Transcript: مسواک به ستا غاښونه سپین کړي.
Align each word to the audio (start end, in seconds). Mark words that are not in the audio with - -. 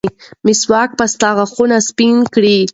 مسواک 0.45 0.89
به 0.97 1.05
ستا 1.13 1.29
غاښونه 1.37 1.77
سپین 1.89 2.17
کړي. 2.33 2.57